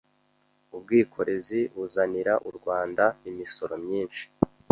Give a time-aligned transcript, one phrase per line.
[0.75, 4.23] Ubwikorezi buzanira u Rwanda imisoro myinshi.